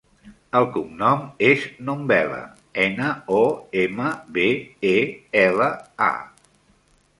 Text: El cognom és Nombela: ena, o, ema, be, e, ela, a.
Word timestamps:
El 0.59 0.63
cognom 0.77 1.19
és 1.49 1.65
Nombela: 1.89 2.39
ena, 2.85 3.11
o, 3.41 3.43
ema, 3.83 4.09
be, 4.39 4.49
e, 4.95 4.97
ela, 5.45 5.71
a. 6.11 6.13